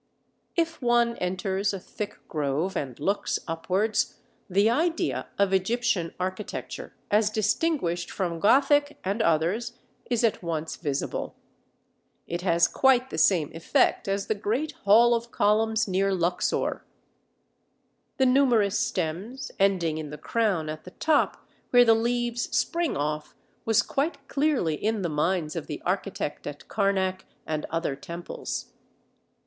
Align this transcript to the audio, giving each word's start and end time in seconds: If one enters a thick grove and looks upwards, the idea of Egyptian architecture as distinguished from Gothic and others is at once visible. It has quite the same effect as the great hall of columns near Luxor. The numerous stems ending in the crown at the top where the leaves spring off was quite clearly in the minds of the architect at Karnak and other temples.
If 0.55 0.81
one 0.81 1.15
enters 1.17 1.73
a 1.75 1.79
thick 1.79 2.17
grove 2.27 2.75
and 2.75 2.99
looks 2.99 3.37
upwards, 3.47 4.17
the 4.49 4.67
idea 4.67 5.27
of 5.37 5.53
Egyptian 5.53 6.11
architecture 6.19 6.95
as 7.11 7.29
distinguished 7.29 8.09
from 8.09 8.39
Gothic 8.39 8.97
and 9.03 9.21
others 9.21 9.73
is 10.09 10.23
at 10.23 10.41
once 10.41 10.75
visible. 10.75 11.35
It 12.25 12.41
has 12.41 12.67
quite 12.67 13.11
the 13.11 13.19
same 13.19 13.51
effect 13.53 14.07
as 14.07 14.25
the 14.25 14.33
great 14.33 14.71
hall 14.85 15.13
of 15.13 15.29
columns 15.29 15.87
near 15.87 16.11
Luxor. 16.11 16.83
The 18.17 18.25
numerous 18.25 18.79
stems 18.79 19.51
ending 19.59 19.99
in 19.99 20.09
the 20.09 20.17
crown 20.17 20.67
at 20.67 20.83
the 20.83 20.89
top 20.97 21.47
where 21.69 21.85
the 21.85 21.93
leaves 21.93 22.49
spring 22.57 22.97
off 22.97 23.35
was 23.65 23.83
quite 23.83 24.27
clearly 24.27 24.73
in 24.83 25.03
the 25.03 25.09
minds 25.09 25.55
of 25.55 25.67
the 25.67 25.79
architect 25.85 26.47
at 26.47 26.67
Karnak 26.67 27.25
and 27.45 27.67
other 27.69 27.95
temples. 27.95 28.73